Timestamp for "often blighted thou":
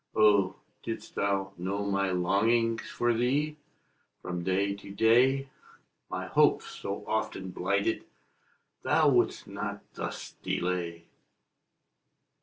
7.05-9.09